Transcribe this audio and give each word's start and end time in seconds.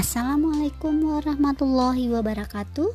Assalamualaikum 0.00 1.12
warahmatullahi 1.12 2.08
wabarakatuh. 2.08 2.88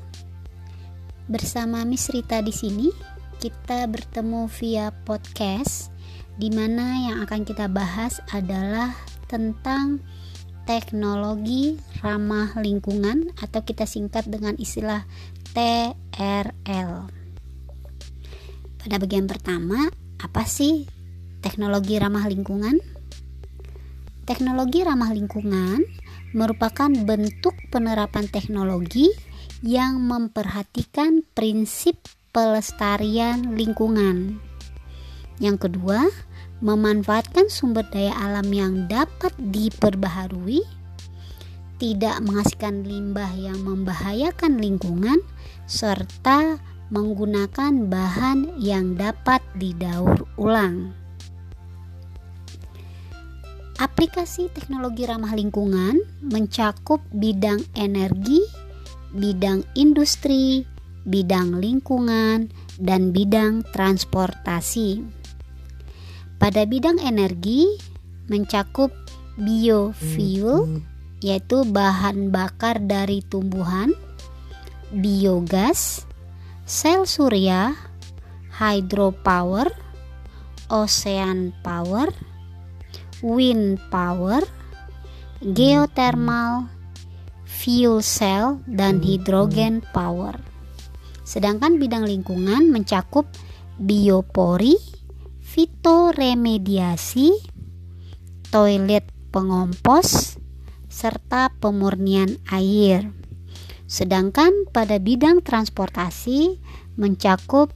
Bersama 1.29 1.85
Miss 1.85 2.09
Rita 2.09 2.41
di 2.41 2.49
sini, 2.49 2.89
kita 3.37 3.85
bertemu 3.85 4.49
via 4.49 4.89
podcast 5.05 5.93
di 6.41 6.49
mana 6.49 7.05
yang 7.05 7.21
akan 7.21 7.45
kita 7.45 7.69
bahas 7.69 8.17
adalah 8.33 8.97
tentang 9.29 10.01
teknologi 10.65 11.77
ramah 12.01 12.57
lingkungan 12.57 13.37
atau 13.37 13.61
kita 13.61 13.85
singkat 13.85 14.25
dengan 14.25 14.57
istilah 14.57 15.05
TRL. 15.53 17.05
Pada 18.81 18.95
bagian 18.97 19.29
pertama, 19.29 19.93
apa 20.17 20.41
sih 20.49 20.89
teknologi 21.45 22.01
ramah 22.01 22.25
lingkungan? 22.25 22.81
Teknologi 24.25 24.81
ramah 24.81 25.13
lingkungan 25.13 25.85
merupakan 26.35 26.91
bentuk 26.91 27.55
penerapan 27.71 28.27
teknologi 28.27 29.07
yang 29.63 30.03
memperhatikan 30.03 31.23
prinsip 31.31 31.95
pelestarian 32.35 33.55
lingkungan. 33.55 34.43
Yang 35.39 35.71
kedua, 35.71 36.11
memanfaatkan 36.59 37.47
sumber 37.47 37.87
daya 37.87 38.11
alam 38.19 38.51
yang 38.51 38.91
dapat 38.91 39.31
diperbaharui, 39.39 40.59
tidak 41.79 42.19
menghasilkan 42.23 42.83
limbah 42.83 43.31
yang 43.35 43.59
membahayakan 43.63 44.59
lingkungan, 44.59 45.23
serta 45.67 46.59
menggunakan 46.91 47.87
bahan 47.87 48.59
yang 48.59 48.99
dapat 48.99 49.39
didaur 49.55 50.27
ulang. 50.35 51.04
Aplikasi 53.75 54.47
teknologi 54.55 55.03
ramah 55.03 55.35
lingkungan 55.35 55.99
mencakup 56.23 57.03
bidang 57.11 57.59
energi, 57.75 58.39
bidang 59.11 59.67
industri, 59.75 60.63
bidang 61.03 61.59
lingkungan, 61.59 62.47
dan 62.79 63.11
bidang 63.11 63.67
transportasi. 63.75 65.03
Pada 66.39 66.63
bidang 66.63 67.03
energi 67.03 67.67
mencakup 68.31 68.95
biofuel 69.35 70.79
yaitu 71.19 71.67
bahan 71.67 72.31
bakar 72.31 72.79
dari 72.79 73.19
tumbuhan, 73.27 73.91
biogas, 74.95 76.07
sel 76.63 77.03
surya, 77.03 77.75
hydropower, 78.55 79.67
ocean 80.71 81.51
power, 81.59 82.07
wind 83.25 83.81
power, 83.89 84.45
geothermal, 85.41 86.69
fuel 87.49 88.05
cell, 88.05 88.61
dan 88.69 89.01
hidrogen 89.01 89.81
power. 89.89 90.37
Sedangkan 91.25 91.81
bidang 91.81 92.05
lingkungan 92.05 92.69
mencakup 92.69 93.25
biopori, 93.81 94.77
fitoremediasi, 95.41 97.33
toilet 98.53 99.09
pengompos, 99.33 100.37
serta 100.85 101.49
pemurnian 101.57 102.37
air. 102.53 103.09
Sedangkan 103.89 104.69
pada 104.69 105.01
bidang 105.01 105.41
transportasi 105.41 106.61
mencakup 106.93 107.73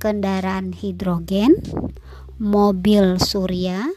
kendaraan 0.00 0.72
hidrogen, 0.72 1.60
mobil 2.40 3.20
surya, 3.20 3.92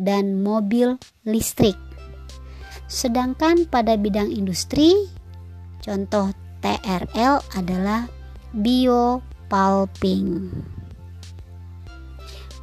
dan 0.00 0.40
mobil 0.40 0.96
listrik. 1.28 1.76
Sedangkan 2.88 3.68
pada 3.68 3.94
bidang 3.94 4.32
industri, 4.32 4.96
contoh 5.84 6.32
TRL 6.64 7.44
adalah 7.54 8.08
biopulping. 8.56 10.50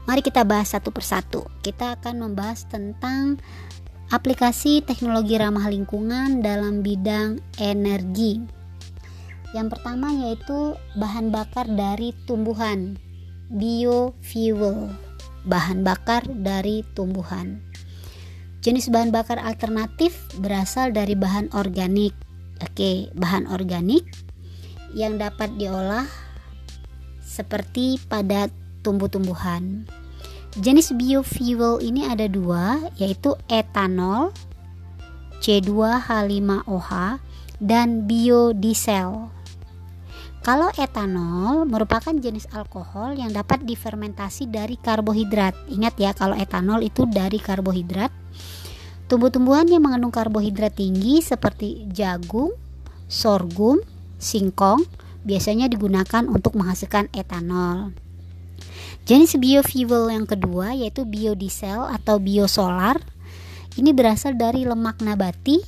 Mari 0.07 0.21
kita 0.23 0.47
bahas 0.47 0.71
satu 0.71 0.91
persatu. 0.91 1.47
Kita 1.63 1.99
akan 1.99 2.27
membahas 2.27 2.63
tentang 2.67 3.39
aplikasi 4.07 4.79
teknologi 4.83 5.35
ramah 5.35 5.67
lingkungan 5.67 6.39
dalam 6.39 6.79
bidang 6.79 7.43
energi. 7.59 8.39
Yang 9.51 9.67
pertama 9.79 10.11
yaitu 10.11 10.75
bahan 10.95 11.31
bakar 11.31 11.67
dari 11.67 12.15
tumbuhan, 12.27 12.99
biofuel 13.51 15.06
bahan 15.47 15.81
bakar 15.81 16.27
dari 16.27 16.83
tumbuhan. 16.91 17.63
Jenis 18.59 18.91
bahan 18.91 19.15
bakar 19.15 19.39
alternatif 19.39 20.27
berasal 20.43 20.91
dari 20.91 21.15
bahan 21.15 21.55
organik. 21.55 22.11
Oke, 22.59 23.07
bahan 23.15 23.47
organik 23.47 24.03
yang 24.91 25.15
dapat 25.15 25.55
diolah 25.55 26.03
seperti 27.23 27.95
pada 28.11 28.51
tumbuh-tumbuhan. 28.83 29.87
Jenis 30.57 30.91
biofuel 30.97 31.79
ini 31.85 32.09
ada 32.09 32.25
dua, 32.25 32.81
yaitu 32.97 33.37
etanol 33.45 34.33
C2H5OH 35.39 37.21
dan 37.61 38.09
biodiesel. 38.09 39.29
Kalau 40.47 40.71
etanol 40.79 41.67
merupakan 41.67 42.15
jenis 42.15 42.47
alkohol 42.55 43.19
yang 43.19 43.35
dapat 43.35 43.67
difermentasi 43.67 44.47
dari 44.47 44.79
karbohidrat. 44.79 45.51
Ingat 45.67 45.99
ya, 45.99 46.15
kalau 46.15 46.39
etanol 46.39 46.87
itu 46.87 47.03
dari 47.03 47.35
karbohidrat. 47.35 48.15
Tumbuh-tumbuhan 49.11 49.67
yang 49.67 49.83
mengandung 49.83 50.15
karbohidrat 50.15 50.71
tinggi 50.71 51.19
seperti 51.19 51.91
jagung, 51.91 52.55
sorghum, 53.11 53.83
singkong 54.23 54.87
biasanya 55.27 55.67
digunakan 55.67 56.23
untuk 56.31 56.55
menghasilkan 56.55 57.11
etanol. 57.11 57.91
Jenis 59.03 59.35
biofuel 59.35 60.15
yang 60.15 60.23
kedua 60.23 60.71
yaitu 60.71 61.03
biodiesel 61.03 61.91
atau 61.91 62.23
biosolar. 62.23 63.03
Ini 63.75 63.91
berasal 63.91 64.39
dari 64.39 64.63
lemak 64.63 65.03
nabati, 65.03 65.59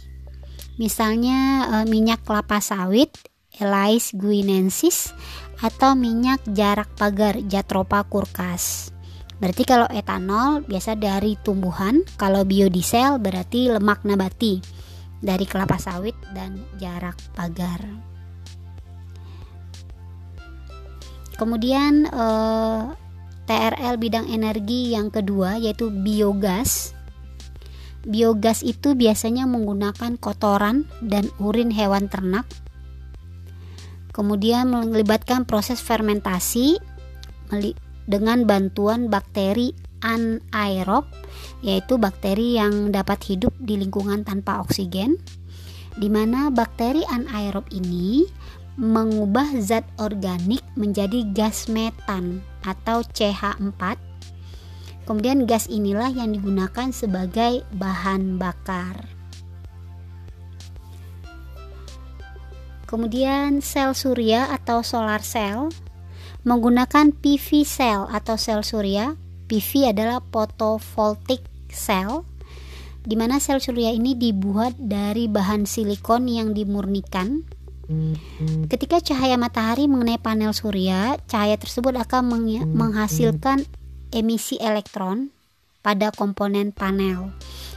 misalnya 0.79 1.67
e, 1.67 1.75
minyak 1.91 2.23
kelapa 2.23 2.63
sawit, 2.63 3.11
Elais 3.59 4.15
guinensis 4.15 5.11
atau 5.59 5.93
minyak 5.93 6.39
jarak 6.47 6.87
pagar 6.95 7.35
Jatropa 7.43 8.07
curcas. 8.07 8.95
Berarti 9.39 9.63
kalau 9.63 9.87
etanol 9.91 10.63
biasa 10.67 10.99
dari 10.99 11.39
tumbuhan, 11.39 12.03
kalau 12.19 12.43
biodiesel 12.43 13.19
berarti 13.23 13.71
lemak 13.71 14.03
nabati 14.03 14.59
dari 15.19 15.43
kelapa 15.47 15.79
sawit 15.79 16.15
dan 16.31 16.59
jarak 16.79 17.15
pagar. 17.35 17.83
Kemudian 21.39 22.03
eh, 22.03 22.81
TRL 23.47 23.95
bidang 23.95 24.27
energi 24.27 24.91
yang 24.91 25.07
kedua 25.07 25.55
yaitu 25.55 25.87
biogas. 25.87 26.91
Biogas 28.03 28.63
itu 28.63 28.95
biasanya 28.95 29.47
menggunakan 29.47 30.19
kotoran 30.19 30.87
dan 31.03 31.27
urin 31.39 31.71
hewan 31.71 32.07
ternak 32.11 32.47
kemudian 34.11 34.69
melibatkan 34.69 35.45
proses 35.45 35.79
fermentasi 35.79 36.77
dengan 38.09 38.45
bantuan 38.45 39.09
bakteri 39.09 39.73
anaerob 40.01 41.05
yaitu 41.61 41.99
bakteri 41.99 42.57
yang 42.57 42.89
dapat 42.89 43.19
hidup 43.27 43.51
di 43.59 43.75
lingkungan 43.77 44.23
tanpa 44.23 44.63
oksigen 44.63 45.19
di 45.99 46.07
mana 46.07 46.47
bakteri 46.49 47.03
anaerob 47.11 47.67
ini 47.75 48.23
mengubah 48.79 49.59
zat 49.59 49.83
organik 49.99 50.63
menjadi 50.79 51.27
gas 51.35 51.67
metan 51.67 52.39
atau 52.63 53.03
CH4 53.03 53.99
kemudian 55.03 55.43
gas 55.43 55.67
inilah 55.67 56.07
yang 56.07 56.31
digunakan 56.31 56.87
sebagai 56.95 57.67
bahan 57.75 58.39
bakar 58.39 59.18
Kemudian 62.89 63.61
sel 63.61 63.93
surya 63.93 64.49
atau 64.49 64.81
solar 64.81 65.21
cell 65.21 65.69
menggunakan 66.41 67.13
PV 67.13 67.61
cell 67.61 68.09
atau 68.09 68.33
sel 68.33 68.65
surya. 68.65 69.13
PV 69.45 69.93
adalah 69.93 70.25
photovoltaic 70.33 71.45
cell 71.69 72.25
di 73.05 73.13
mana 73.13 73.37
sel 73.37 73.61
surya 73.61 73.93
ini 73.93 74.17
dibuat 74.17 74.73
dari 74.81 75.29
bahan 75.29 75.69
silikon 75.69 76.25
yang 76.33 76.57
dimurnikan. 76.57 77.45
Ketika 78.69 79.01
cahaya 79.01 79.37
matahari 79.37 79.85
mengenai 79.85 80.17
panel 80.17 80.53
surya, 80.53 81.17
cahaya 81.29 81.61
tersebut 81.61 81.93
akan 81.93 82.41
menghasilkan 82.73 83.69
emisi 84.13 84.57
elektron 84.61 85.29
pada 85.85 86.09
komponen 86.09 86.73
panel. 86.73 87.33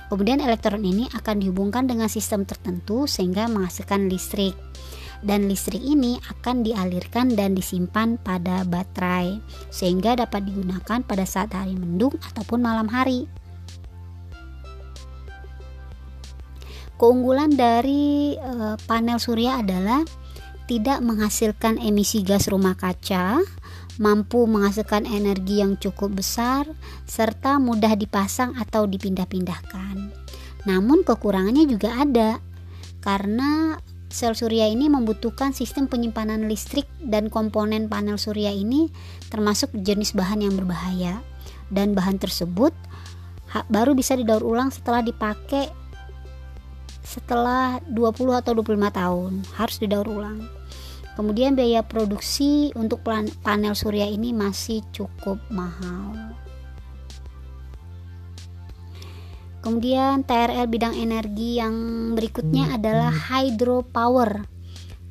Kemudian 0.09 0.41
elektron 0.41 0.85
ini 0.85 1.09
akan 1.12 1.41
dihubungkan 1.41 1.85
dengan 1.88 2.09
sistem 2.09 2.44
tertentu 2.44 3.09
sehingga 3.09 3.49
menghasilkan 3.49 4.09
listrik 4.12 4.53
dan 5.22 5.46
listrik 5.46 5.82
ini 5.82 6.19
akan 6.28 6.66
dialirkan 6.66 7.34
dan 7.34 7.54
disimpan 7.54 8.19
pada 8.19 8.66
baterai 8.66 9.38
sehingga 9.70 10.19
dapat 10.19 10.46
digunakan 10.50 11.00
pada 11.02 11.24
saat 11.26 11.54
hari 11.54 11.78
mendung 11.78 12.14
ataupun 12.20 12.58
malam 12.58 12.90
hari. 12.90 13.30
keunggulan 17.02 17.50
dari 17.58 18.38
e, 18.38 18.78
panel 18.86 19.19
surya 19.19 19.58
adalah 19.58 20.06
tidak 20.70 21.02
menghasilkan 21.02 21.82
emisi 21.82 22.22
gas 22.22 22.46
rumah 22.46 22.78
kaca, 22.78 23.42
mampu 23.98 24.46
menghasilkan 24.46 25.10
energi 25.10 25.58
yang 25.58 25.75
cukup 25.82 26.22
besar, 26.22 26.70
serta 27.02 27.58
mudah 27.58 27.98
dipasang 27.98 28.54
atau 28.54 28.86
dipindah-pindahkan. 28.86 30.14
Namun 30.62 31.02
kekurangannya 31.02 31.66
juga 31.66 31.98
ada, 31.98 32.38
karena 33.02 33.82
sel 34.12 34.37
surya 34.37 34.69
ini 34.69 34.93
membutuhkan 34.93 35.56
sistem 35.56 35.88
penyimpanan 35.88 36.44
listrik 36.47 36.85
dan 37.00 37.32
komponen 37.32 37.88
panel 37.88 38.20
surya 38.20 38.53
ini 38.53 38.93
termasuk 39.32 39.73
jenis 39.73 40.12
bahan 40.12 40.44
yang 40.44 40.55
berbahaya. 40.55 41.25
Dan 41.73 41.97
bahan 41.97 42.20
tersebut 42.20 42.76
baru 43.73 43.97
bisa 43.97 44.12
didaur 44.12 44.44
ulang 44.44 44.69
setelah 44.69 45.00
dipakai 45.00 45.73
setelah 47.00 47.81
20 47.88 48.41
atau 48.44 48.53
25 48.61 48.93
tahun. 48.93 49.32
Harus 49.56 49.76
didaur 49.81 50.06
ulang. 50.06 50.44
Kemudian 51.17 51.56
biaya 51.56 51.81
produksi 51.85 52.73
untuk 52.76 53.05
panel 53.44 53.73
surya 53.73 54.09
ini 54.09 54.37
masih 54.37 54.85
cukup 54.93 55.41
mahal 55.53 56.32
kemudian 59.62 60.26
TRL 60.26 60.67
bidang 60.69 60.99
energi 60.99 61.62
yang 61.62 61.75
berikutnya 62.19 62.76
adalah 62.76 63.14
hydropower 63.14 64.44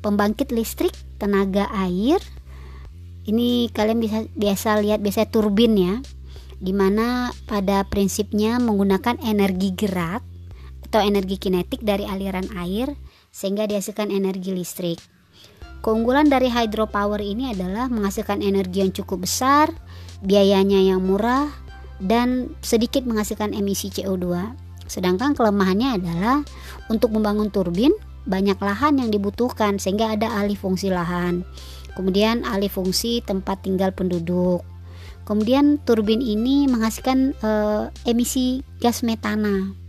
pembangkit 0.04 0.52
listrik 0.52 0.92
tenaga 1.16 1.66
air 1.72 2.20
ini 3.24 3.72
kalian 3.72 3.98
bisa 3.98 4.28
biasa 4.36 4.78
lihat 4.84 5.00
biasa 5.00 5.26
turbin 5.32 5.74
ya 5.74 5.94
di 6.62 6.70
mana 6.70 7.34
pada 7.50 7.82
prinsipnya 7.82 8.62
menggunakan 8.62 9.18
energi 9.26 9.74
gerak 9.74 10.22
atau 10.86 11.02
energi 11.02 11.40
kinetik 11.40 11.82
dari 11.82 12.06
aliran 12.06 12.46
air 12.54 12.94
sehingga 13.32 13.66
dihasilkan 13.66 14.12
energi 14.12 14.54
listrik. 14.54 15.00
Keunggulan 15.82 16.30
dari 16.30 16.46
hydropower 16.46 17.18
ini 17.18 17.50
adalah 17.50 17.90
menghasilkan 17.90 18.38
energi 18.44 18.86
yang 18.86 18.94
cukup 18.94 19.26
besar, 19.26 19.74
biayanya 20.22 20.78
yang 20.78 21.02
murah, 21.02 21.50
dan 22.02 22.52
sedikit 22.60 23.06
menghasilkan 23.06 23.54
emisi 23.54 23.88
CO2. 23.88 24.58
Sedangkan 24.90 25.32
kelemahannya 25.38 26.02
adalah 26.02 26.36
untuk 26.90 27.14
membangun 27.14 27.48
turbin 27.48 27.94
banyak 28.26 28.58
lahan 28.58 28.98
yang 29.02 29.10
dibutuhkan 29.10 29.78
sehingga 29.78 30.14
ada 30.14 30.30
alih 30.42 30.58
fungsi 30.58 30.90
lahan. 30.90 31.46
Kemudian 31.94 32.42
alih 32.42 32.70
fungsi 32.70 33.22
tempat 33.22 33.62
tinggal 33.64 33.94
penduduk. 33.94 34.66
Kemudian 35.22 35.78
turbin 35.86 36.18
ini 36.18 36.66
menghasilkan 36.66 37.38
e, 37.38 37.50
emisi 38.10 38.66
gas 38.82 39.06
metana 39.06 39.82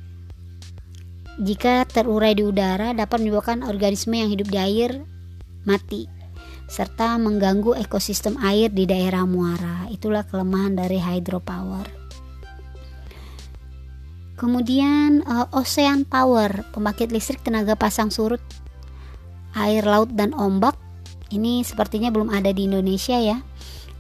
jika 1.42 1.82
terurai 1.90 2.38
di 2.38 2.46
udara 2.46 2.94
dapat 2.94 3.26
menyebabkan 3.26 3.66
organisme 3.66 4.14
yang 4.14 4.30
hidup 4.30 4.54
di 4.54 4.60
air 4.62 5.02
mati 5.66 6.06
serta 6.70 7.18
mengganggu 7.18 7.78
ekosistem 7.82 8.38
air 8.42 8.70
di 8.70 8.86
daerah 8.86 9.26
muara. 9.26 9.90
Itulah 9.90 10.26
kelemahan 10.26 10.78
dari 10.78 10.98
hydropower. 11.02 12.03
Kemudian 14.44 15.24
uh, 15.24 15.48
ocean 15.56 16.04
power, 16.04 16.68
pembangkit 16.76 17.16
listrik 17.16 17.40
tenaga 17.48 17.80
pasang 17.80 18.12
surut 18.12 18.44
air 19.56 19.88
laut 19.88 20.12
dan 20.12 20.36
ombak. 20.36 20.76
Ini 21.32 21.64
sepertinya 21.64 22.12
belum 22.12 22.28
ada 22.28 22.52
di 22.52 22.68
Indonesia 22.68 23.16
ya. 23.16 23.40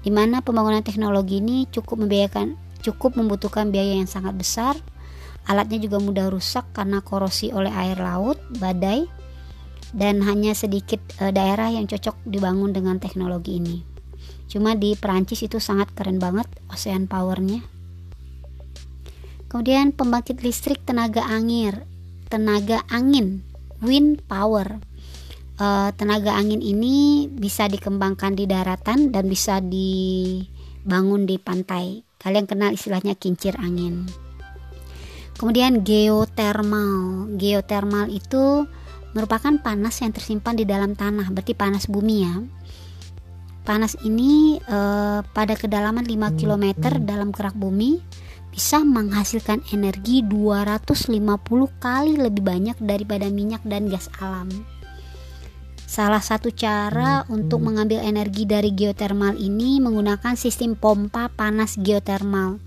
Di 0.03 0.11
mana 0.11 0.43
pembangunan 0.43 0.83
teknologi 0.83 1.39
ini 1.39 1.63
cukup 1.71 2.03
membiayakan 2.03 2.59
cukup 2.83 3.15
membutuhkan 3.15 3.71
biaya 3.71 3.95
yang 3.95 4.11
sangat 4.11 4.35
besar 4.35 4.75
Alatnya 5.43 5.75
juga 5.83 5.99
mudah 5.99 6.31
rusak 6.31 6.71
karena 6.71 7.03
korosi 7.03 7.51
oleh 7.51 7.71
air 7.75 7.99
laut, 7.99 8.39
badai, 8.63 9.11
dan 9.91 10.23
hanya 10.23 10.55
sedikit 10.55 11.03
e, 11.19 11.35
daerah 11.35 11.67
yang 11.67 11.83
cocok 11.83 12.15
dibangun 12.23 12.71
dengan 12.71 12.95
teknologi 12.95 13.59
ini. 13.59 13.83
Cuma 14.47 14.71
di 14.79 14.95
Perancis 14.95 15.43
itu 15.43 15.59
sangat 15.59 15.91
keren 15.91 16.15
banget 16.15 16.47
ocean 16.71 17.11
powernya. 17.11 17.59
Kemudian 19.53 19.93
pembangkit 19.93 20.41
listrik 20.41 20.81
tenaga 20.81 21.21
angin, 21.29 21.85
tenaga 22.25 22.81
angin, 22.89 23.45
wind 23.85 24.25
power. 24.25 24.81
E, 25.61 25.93
tenaga 25.93 26.33
angin 26.33 26.57
ini 26.57 27.29
bisa 27.29 27.69
dikembangkan 27.69 28.33
di 28.33 28.49
daratan 28.49 29.13
dan 29.13 29.29
bisa 29.29 29.61
dibangun 29.61 31.29
di 31.29 31.37
pantai. 31.37 32.01
Kalian 32.17 32.49
kenal 32.49 32.73
istilahnya 32.73 33.13
kincir 33.13 33.53
angin. 33.61 34.09
Kemudian 35.37 35.85
geotermal. 35.85 37.29
Geotermal 37.37 38.09
itu 38.09 38.65
merupakan 39.13 39.53
panas 39.61 40.01
yang 40.01 40.17
tersimpan 40.17 40.57
di 40.57 40.65
dalam 40.65 40.97
tanah, 40.97 41.29
berarti 41.29 41.53
panas 41.53 41.85
bumi 41.85 42.15
ya. 42.25 42.41
Panas 43.61 44.01
ini 44.01 44.57
eh, 44.57 45.19
pada 45.21 45.53
kedalaman 45.53 46.09
5 46.09 46.41
km 46.41 46.65
dalam 47.05 47.29
kerak 47.29 47.53
bumi 47.53 48.01
bisa 48.53 48.85
menghasilkan 48.85 49.65
energi 49.73 50.21
250 50.21 51.09
kali 51.81 52.13
lebih 52.21 52.45
banyak 52.45 52.77
daripada 52.77 53.25
minyak 53.33 53.65
dan 53.65 53.89
gas 53.89 54.13
alam. 54.21 54.45
Salah 55.89 56.21
satu 56.21 56.53
cara 56.53 57.25
untuk 57.33 57.65
mengambil 57.65 58.05
energi 58.05 58.45
dari 58.45 58.69
geotermal 58.69 59.41
ini 59.41 59.81
menggunakan 59.81 60.37
sistem 60.37 60.77
pompa 60.77 61.33
panas 61.33 61.81
geotermal 61.81 62.61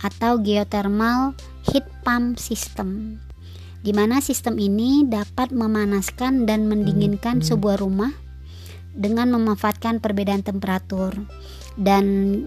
atau 0.00 0.40
geothermal 0.40 1.36
heat 1.68 1.84
pump 2.00 2.40
system, 2.40 3.20
di 3.84 3.92
mana 3.92 4.24
sistem 4.24 4.56
ini 4.56 5.04
dapat 5.04 5.52
memanaskan 5.52 6.48
dan 6.48 6.64
mendinginkan 6.64 7.44
sebuah 7.44 7.76
rumah 7.76 8.16
dengan 8.96 9.36
memanfaatkan 9.36 10.00
perbedaan 10.00 10.40
temperatur. 10.40 11.12
Dan 11.76 12.44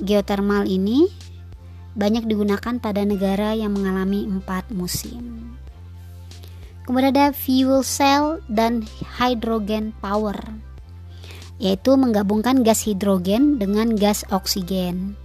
geothermal 0.00 0.68
ini 0.68 1.08
banyak 1.94 2.26
digunakan 2.26 2.78
pada 2.82 3.06
negara 3.06 3.54
yang 3.54 3.74
mengalami 3.74 4.26
empat 4.26 4.70
musim. 4.74 5.54
Kemudian 6.84 7.16
ada 7.16 7.32
fuel 7.32 7.80
cell 7.80 8.44
dan 8.50 8.84
hydrogen 9.16 9.96
power, 10.04 10.36
yaitu 11.56 11.96
menggabungkan 11.96 12.60
gas 12.60 12.84
hidrogen 12.84 13.56
dengan 13.56 13.96
gas 13.96 14.26
oksigen. 14.28 15.16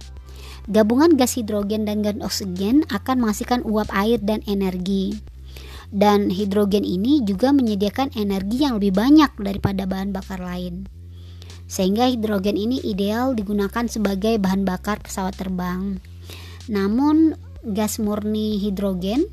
Gabungan 0.70 1.18
gas 1.18 1.36
hidrogen 1.36 1.84
dan 1.84 2.00
gas 2.00 2.16
oksigen 2.22 2.86
akan 2.88 3.26
menghasilkan 3.26 3.60
uap 3.66 3.90
air 3.92 4.22
dan 4.22 4.40
energi. 4.46 5.18
Dan 5.90 6.30
hidrogen 6.30 6.86
ini 6.86 7.18
juga 7.26 7.50
menyediakan 7.50 8.14
energi 8.14 8.62
yang 8.62 8.78
lebih 8.78 8.94
banyak 8.94 9.34
daripada 9.42 9.90
bahan 9.90 10.14
bakar 10.14 10.38
lain. 10.38 10.86
Sehingga 11.66 12.06
hidrogen 12.06 12.54
ini 12.54 12.78
ideal 12.86 13.34
digunakan 13.34 13.90
sebagai 13.90 14.38
bahan 14.38 14.62
bakar 14.62 15.02
pesawat 15.02 15.34
terbang. 15.34 15.98
Namun 16.70 17.34
gas 17.66 17.98
murni 17.98 18.62
hidrogen 18.62 19.26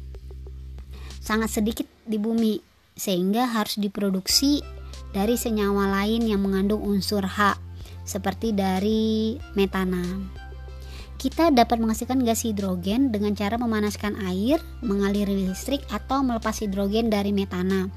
sangat 1.22 1.62
sedikit 1.62 1.86
di 2.10 2.18
bumi 2.18 2.60
sehingga 2.98 3.46
harus 3.46 3.78
diproduksi 3.78 4.66
dari 5.14 5.38
senyawa 5.38 6.02
lain 6.02 6.26
yang 6.26 6.42
mengandung 6.42 6.82
unsur 6.82 7.24
H 7.24 7.62
seperti 8.04 8.58
dari 8.58 9.38
metana. 9.54 10.02
Kita 11.18 11.50
dapat 11.50 11.82
menghasilkan 11.82 12.22
gas 12.22 12.46
hidrogen 12.46 13.10
dengan 13.10 13.34
cara 13.34 13.58
memanaskan 13.58 14.22
air, 14.30 14.62
mengaliri 14.86 15.50
listrik, 15.50 15.82
atau 15.90 16.22
melepas 16.22 16.62
hidrogen 16.62 17.10
dari 17.10 17.34
metana. 17.34 17.90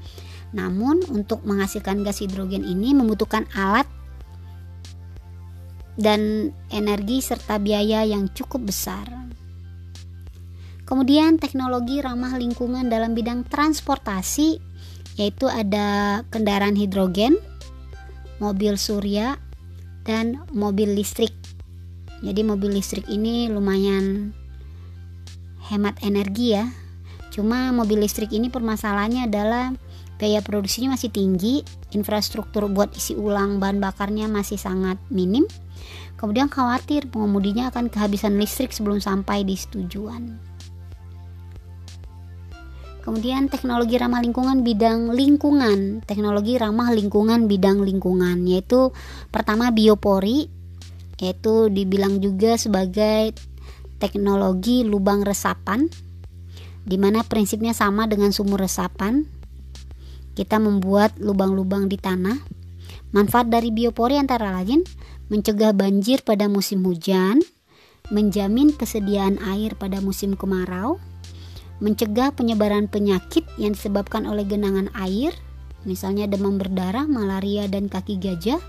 Namun, 0.57 1.05
untuk 1.13 1.45
menghasilkan 1.45 2.01
gas 2.01 2.25
hidrogen 2.25 2.65
ini 2.65 2.97
membutuhkan 2.97 3.45
alat 3.53 3.85
dan 6.01 6.49
energi 6.73 7.21
serta 7.21 7.61
biaya 7.61 8.01
yang 8.09 8.25
cukup 8.33 8.65
besar. 8.65 9.20
Kemudian, 10.91 11.39
teknologi 11.39 12.03
ramah 12.03 12.35
lingkungan 12.35 12.91
dalam 12.91 13.15
bidang 13.15 13.47
transportasi, 13.47 14.59
yaitu 15.15 15.47
ada 15.47 16.19
kendaraan 16.27 16.75
hidrogen, 16.75 17.39
mobil 18.43 18.75
surya, 18.75 19.39
dan 20.03 20.43
mobil 20.51 20.91
listrik. 20.91 21.31
Jadi 22.19 22.43
mobil 22.43 22.75
listrik 22.75 23.07
ini 23.07 23.47
lumayan 23.47 24.35
hemat 25.71 25.95
energi 26.03 26.59
ya. 26.59 26.67
Cuma 27.31 27.71
mobil 27.71 28.03
listrik 28.03 28.35
ini 28.35 28.51
permasalahannya 28.51 29.31
adalah 29.31 29.71
biaya 30.19 30.43
produksinya 30.43 30.99
masih 30.99 31.07
tinggi 31.07 31.63
infrastruktur 31.95 32.67
buat 32.67 32.91
isi 32.99 33.15
ulang 33.15 33.63
bahan 33.63 33.79
bakarnya 33.79 34.27
masih 34.27 34.59
sangat 34.59 34.99
minim. 35.07 35.47
Kemudian 36.19 36.51
khawatir 36.51 37.07
pengemudinya 37.07 37.71
akan 37.71 37.87
kehabisan 37.87 38.35
listrik 38.35 38.75
sebelum 38.75 38.99
sampai 38.99 39.47
di 39.47 39.55
tujuan 39.55 40.50
Kemudian 43.01 43.49
teknologi 43.49 43.97
ramah 43.97 44.21
lingkungan 44.21 44.61
bidang 44.61 45.09
lingkungan, 45.09 46.05
teknologi 46.05 46.61
ramah 46.61 46.93
lingkungan 46.93 47.49
bidang 47.49 47.81
lingkungan 47.81 48.45
yaitu 48.45 48.93
pertama 49.33 49.73
biopori 49.73 50.45
yaitu 51.17 51.69
dibilang 51.73 52.21
juga 52.21 52.61
sebagai 52.61 53.33
teknologi 53.97 54.85
lubang 54.85 55.25
resapan 55.25 55.89
di 56.81 56.97
mana 56.97 57.21
prinsipnya 57.25 57.73
sama 57.73 58.05
dengan 58.05 58.29
sumur 58.33 58.61
resapan. 58.61 59.25
Kita 60.37 60.57
membuat 60.57 61.17
lubang-lubang 61.17 61.89
di 61.89 61.97
tanah. 61.97 62.37
Manfaat 63.11 63.51
dari 63.51 63.69
biopori 63.69 64.15
antara 64.15 64.55
lain 64.55 64.81
mencegah 65.27 65.75
banjir 65.75 66.23
pada 66.23 66.47
musim 66.47 66.85
hujan, 66.87 67.43
menjamin 68.13 68.71
kesediaan 68.71 69.37
air 69.43 69.75
pada 69.75 69.99
musim 69.99 70.39
kemarau, 70.39 70.97
mencegah 71.81 72.29
penyebaran 72.31 72.85
penyakit 72.85 73.43
yang 73.57 73.73
disebabkan 73.73 74.29
oleh 74.29 74.45
genangan 74.45 74.93
air, 74.93 75.33
misalnya 75.83 76.29
demam 76.29 76.61
berdarah, 76.61 77.09
malaria, 77.09 77.65
dan 77.65 77.89
kaki 77.89 78.21
gajah. 78.21 78.61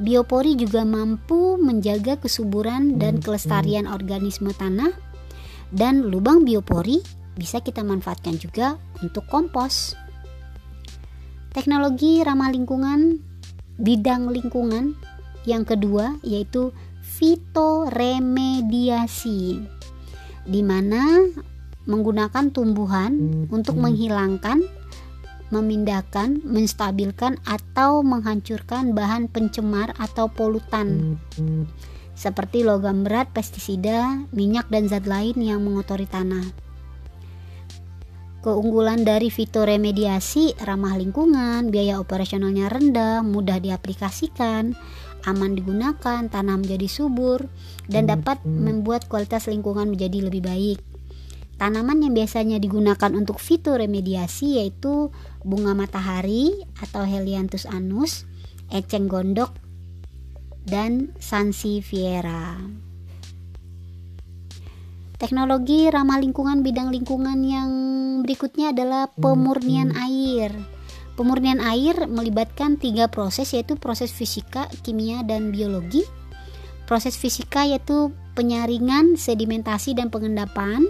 Biopori 0.00 0.56
juga 0.56 0.88
mampu 0.88 1.60
menjaga 1.60 2.16
kesuburan 2.16 2.96
dan 2.96 3.20
kelestarian 3.20 3.84
organisme 3.84 4.48
tanah, 4.54 4.94
dan 5.74 6.08
lubang 6.08 6.46
biopori 6.46 7.02
bisa 7.36 7.60
kita 7.60 7.84
manfaatkan 7.84 8.40
juga 8.40 8.80
untuk 9.04 9.28
kompos. 9.28 9.92
Teknologi 11.50 12.22
ramah 12.22 12.54
lingkungan, 12.54 13.18
bidang 13.76 14.30
lingkungan 14.30 14.94
yang 15.48 15.64
kedua 15.64 16.20
yaitu 16.20 16.68
fitoremediasi 17.00 19.64
di 20.44 20.60
mana 20.64 21.24
menggunakan 21.88 22.52
tumbuhan 22.52 23.46
untuk 23.48 23.76
menghilangkan, 23.80 24.64
memindahkan, 25.50 26.44
menstabilkan 26.46 27.40
atau 27.48 28.04
menghancurkan 28.04 28.92
bahan 28.92 29.26
pencemar 29.32 29.96
atau 29.96 30.28
polutan. 30.30 31.16
Seperti 32.14 32.62
logam 32.62 33.00
berat, 33.00 33.32
pestisida, 33.32 34.28
minyak 34.36 34.68
dan 34.68 34.86
zat 34.92 35.08
lain 35.08 35.40
yang 35.40 35.64
mengotori 35.64 36.04
tanah. 36.04 36.44
Keunggulan 38.40 39.04
dari 39.04 39.28
fitoremediasi 39.28 40.64
ramah 40.64 40.96
lingkungan, 40.96 41.68
biaya 41.68 42.00
operasionalnya 42.00 42.72
rendah, 42.72 43.20
mudah 43.20 43.60
diaplikasikan, 43.60 44.72
aman 45.28 45.52
digunakan, 45.52 46.24
tanah 46.24 46.56
menjadi 46.56 46.88
subur, 46.88 47.44
dan 47.84 48.08
dapat 48.08 48.40
membuat 48.48 49.12
kualitas 49.12 49.44
lingkungan 49.44 49.92
menjadi 49.92 50.24
lebih 50.32 50.40
baik. 50.40 50.89
Tanaman 51.60 52.00
yang 52.00 52.16
biasanya 52.16 52.56
digunakan 52.56 53.12
untuk 53.12 53.36
fitoremediasi 53.36 54.56
yaitu 54.56 55.12
bunga 55.44 55.76
matahari 55.76 56.56
atau 56.80 57.04
Helianthus 57.04 57.68
anus, 57.68 58.24
eceng 58.72 59.12
gondok, 59.12 59.52
dan 60.64 61.12
Sansevieria. 61.20 62.56
Teknologi 65.20 65.92
ramah 65.92 66.16
lingkungan 66.16 66.64
bidang 66.64 66.88
lingkungan 66.88 67.44
yang 67.44 67.70
berikutnya 68.24 68.72
adalah 68.72 69.12
pemurnian 69.12 69.92
air. 69.92 70.56
Pemurnian 71.12 71.60
air 71.60 72.08
melibatkan 72.08 72.80
tiga 72.80 73.12
proses 73.12 73.52
yaitu 73.52 73.76
proses 73.76 74.16
fisika, 74.16 74.64
kimia, 74.80 75.20
dan 75.28 75.52
biologi. 75.52 76.08
Proses 76.88 77.20
fisika 77.20 77.68
yaitu 77.68 78.16
penyaringan, 78.32 79.20
sedimentasi, 79.20 79.92
dan 79.92 80.08
pengendapan. 80.08 80.88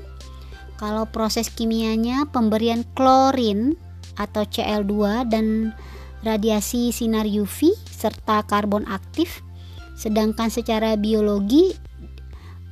Kalau 0.80 1.04
proses 1.04 1.52
kimianya 1.52 2.24
pemberian 2.32 2.88
klorin 2.96 3.76
atau 4.16 4.48
Cl2 4.48 5.28
dan 5.28 5.76
radiasi 6.24 6.88
sinar 6.88 7.28
UV 7.28 7.76
serta 7.84 8.40
karbon 8.48 8.88
aktif. 8.88 9.44
Sedangkan 9.92 10.48
secara 10.48 10.96
biologi 10.96 11.76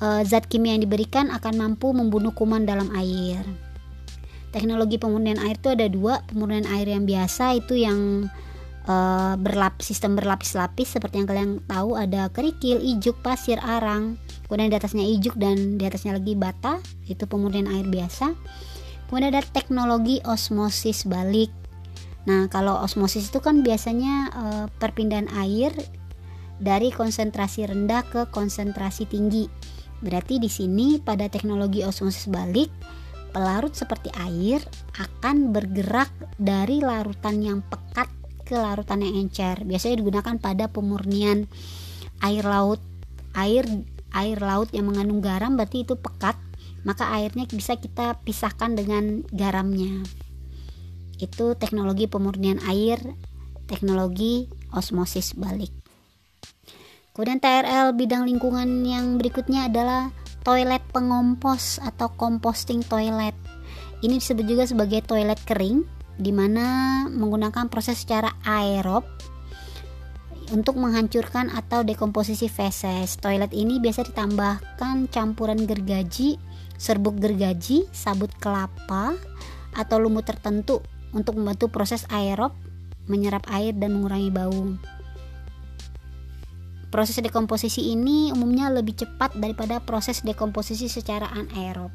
uh, 0.00 0.25
zat 0.25 0.49
kimia 0.49 0.73
yang 0.73 0.88
diberikan 0.88 1.29
akan 1.29 1.61
mampu 1.61 1.93
membunuh 1.93 2.33
kuman 2.33 2.65
dalam 2.65 2.88
air. 2.97 3.45
Teknologi 4.57 4.97
pemurnian 4.97 5.37
air 5.45 5.61
itu 5.61 5.69
ada 5.69 5.85
dua, 5.93 6.25
pemurnian 6.33 6.65
air 6.65 6.88
yang 6.88 7.05
biasa 7.05 7.61
itu 7.61 7.77
yang 7.77 8.33
uh, 8.88 9.37
berlap 9.37 9.85
sistem 9.85 10.16
berlapis-lapis 10.16 10.97
seperti 10.97 11.23
yang 11.23 11.28
kalian 11.28 11.50
tahu 11.68 11.95
ada 11.95 12.33
kerikil, 12.33 12.80
ijuk, 12.80 13.21
pasir, 13.21 13.61
arang. 13.61 14.16
Kemudian 14.49 14.73
di 14.73 14.76
atasnya 14.80 15.04
ijuk 15.04 15.37
dan 15.37 15.76
di 15.76 15.85
atasnya 15.85 16.16
lagi 16.16 16.33
bata, 16.33 16.80
itu 17.04 17.28
pemurnian 17.28 17.68
air 17.68 17.85
biasa. 17.85 18.33
Kemudian 19.07 19.30
ada 19.37 19.45
teknologi 19.45 20.25
osmosis 20.25 21.04
balik. 21.04 21.52
Nah, 22.25 22.49
kalau 22.49 22.80
osmosis 22.80 23.28
itu 23.28 23.40
kan 23.45 23.61
biasanya 23.61 24.14
uh, 24.33 24.64
perpindahan 24.80 25.28
air 25.37 25.73
dari 26.59 26.90
konsentrasi 26.90 27.68
rendah 27.68 28.02
ke 28.09 28.26
konsentrasi 28.35 29.07
tinggi 29.07 29.47
Berarti 29.99 30.38
di 30.38 30.47
sini 30.47 31.02
pada 31.02 31.26
teknologi 31.26 31.83
osmosis 31.83 32.30
balik, 32.30 32.71
pelarut 33.35 33.75
seperti 33.75 34.14
air 34.14 34.62
akan 34.99 35.50
bergerak 35.50 36.11
dari 36.38 36.78
larutan 36.78 37.42
yang 37.42 37.61
pekat 37.66 38.07
ke 38.49 38.57
larutan 38.57 39.05
yang 39.05 39.28
encer. 39.28 39.61
Biasanya 39.69 40.00
digunakan 40.00 40.35
pada 40.40 40.73
pemurnian 40.73 41.45
air 42.25 42.45
laut. 42.49 42.81
Air 43.37 43.69
air 44.17 44.40
laut 44.40 44.73
yang 44.73 44.88
mengandung 44.88 45.21
garam 45.21 45.52
berarti 45.52 45.85
itu 45.85 46.00
pekat, 46.00 46.40
maka 46.88 47.12
airnya 47.12 47.45
bisa 47.45 47.76
kita 47.76 48.17
pisahkan 48.25 48.73
dengan 48.73 49.21
garamnya. 49.28 50.00
Itu 51.21 51.52
teknologi 51.61 52.09
pemurnian 52.09 52.64
air, 52.64 52.97
teknologi 53.69 54.49
osmosis 54.73 55.37
balik. 55.37 55.71
Kemudian 57.12 57.43
TRL 57.43 57.99
bidang 57.99 58.31
lingkungan 58.31 58.87
yang 58.87 59.19
berikutnya 59.19 59.69
adalah 59.69 60.14
toilet 60.47 60.81
pengompos 60.95 61.83
atau 61.83 62.09
composting 62.14 62.81
toilet. 62.87 63.35
Ini 64.00 64.23
disebut 64.23 64.47
juga 64.47 64.64
sebagai 64.64 65.02
toilet 65.02 65.43
kering 65.43 65.98
di 66.19 66.35
mana 66.35 67.07
menggunakan 67.07 67.71
proses 67.71 68.03
secara 68.03 68.35
aerob 68.43 69.07
untuk 70.51 70.77
menghancurkan 70.77 71.53
atau 71.55 71.87
dekomposisi 71.87 72.51
feses. 72.51 73.17
Toilet 73.23 73.55
ini 73.55 73.79
biasa 73.79 74.05
ditambahkan 74.11 75.09
campuran 75.09 75.65
gergaji, 75.65 76.37
serbuk 76.75 77.17
gergaji, 77.23 77.87
sabut 77.95 78.33
kelapa, 78.43 79.15
atau 79.79 79.97
lumut 80.03 80.27
tertentu 80.27 80.83
untuk 81.15 81.39
membantu 81.39 81.71
proses 81.71 82.05
aerob 82.11 82.53
menyerap 83.09 83.49
air 83.49 83.73
dan 83.73 83.97
mengurangi 83.97 84.29
bau. 84.29 84.77
Proses 86.89 87.21
dekomposisi 87.21 87.93
ini 87.93 88.33
umumnya 88.33 88.73
lebih 88.73 88.97
cepat 88.97 89.37
daripada 89.37 89.77
proses 89.85 90.25
dekomposisi 90.25 90.89
secara 90.89 91.29
anaerob 91.37 91.93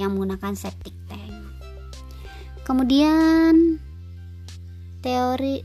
yang 0.00 0.16
menggunakan 0.16 0.56
septic 0.56 0.96
tank. 1.12 1.27
Kemudian 2.68 3.80
teori 5.00 5.64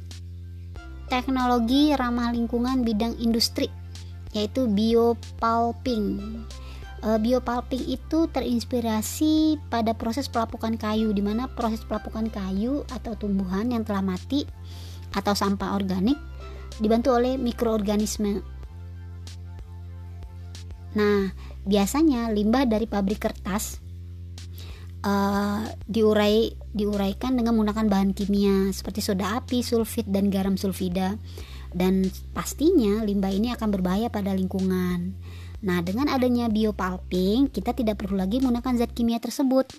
teknologi 1.12 1.92
ramah 1.92 2.32
lingkungan 2.32 2.88
bidang 2.88 3.20
industri 3.20 3.68
yaitu 4.32 4.72
biopulping. 4.72 6.16
E, 7.04 7.08
biopulping 7.20 7.84
itu 7.92 8.32
terinspirasi 8.32 9.60
pada 9.68 9.92
proses 9.92 10.32
pelapukan 10.32 10.80
kayu 10.80 11.12
di 11.12 11.20
mana 11.20 11.52
proses 11.52 11.84
pelapukan 11.84 12.32
kayu 12.32 12.88
atau 12.88 13.20
tumbuhan 13.20 13.68
yang 13.68 13.84
telah 13.84 14.00
mati 14.00 14.48
atau 15.12 15.36
sampah 15.36 15.76
organik 15.76 16.16
dibantu 16.80 17.20
oleh 17.20 17.36
mikroorganisme. 17.36 18.40
Nah, 20.96 21.36
biasanya 21.68 22.32
limbah 22.32 22.64
dari 22.64 22.88
pabrik 22.88 23.28
kertas 23.28 23.83
uh, 25.04 25.68
diurai 25.86 26.56
diuraikan 26.74 27.38
dengan 27.38 27.54
menggunakan 27.54 27.86
bahan 27.92 28.12
kimia 28.18 28.74
seperti 28.74 29.04
soda 29.04 29.38
api, 29.38 29.62
sulfit 29.62 30.08
dan 30.10 30.32
garam 30.32 30.58
sulfida. 30.58 31.20
Dan 31.74 32.06
pastinya 32.34 33.02
limbah 33.02 33.34
ini 33.34 33.50
akan 33.54 33.70
berbahaya 33.74 34.08
pada 34.10 34.34
lingkungan. 34.34 35.18
Nah, 35.64 35.80
dengan 35.80 36.12
adanya 36.12 36.52
biopulping, 36.52 37.48
kita 37.50 37.72
tidak 37.72 38.04
perlu 38.04 38.20
lagi 38.20 38.44
menggunakan 38.44 38.84
zat 38.84 38.92
kimia 38.92 39.18
tersebut. 39.18 39.72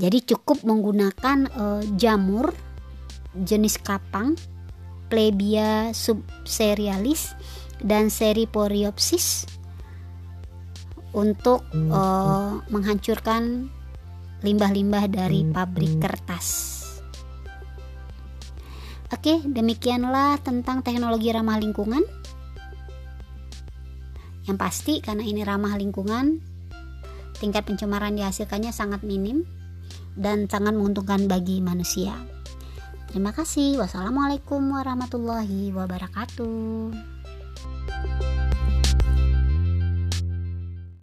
Jadi 0.00 0.24
cukup 0.24 0.64
menggunakan 0.64 1.44
uh, 1.52 1.82
jamur 2.00 2.56
jenis 3.36 3.78
kapang 3.78 4.34
Plebia 5.10 5.90
subserialis 5.90 7.34
dan 7.82 8.08
Seriporiopsis 8.08 9.44
untuk 11.10 11.66
uh, 11.90 12.62
menghancurkan 12.70 13.66
limbah-limbah 14.40 15.04
dari 15.12 15.44
pabrik 15.48 16.00
kertas. 16.00 16.78
Oke, 19.10 19.42
demikianlah 19.42 20.38
tentang 20.40 20.86
teknologi 20.86 21.34
ramah 21.34 21.58
lingkungan. 21.58 22.00
Yang 24.46 24.58
pasti 24.58 24.94
karena 25.02 25.26
ini 25.26 25.42
ramah 25.42 25.74
lingkungan, 25.76 26.40
tingkat 27.42 27.66
pencemaran 27.66 28.14
dihasilkannya 28.14 28.70
sangat 28.70 29.02
minim 29.02 29.44
dan 30.14 30.46
sangat 30.46 30.72
menguntungkan 30.78 31.26
bagi 31.26 31.58
manusia. 31.60 32.14
Terima 33.10 33.34
kasih. 33.34 33.82
Wassalamualaikum 33.82 34.62
warahmatullahi 34.70 35.74
wabarakatuh. 35.74 37.19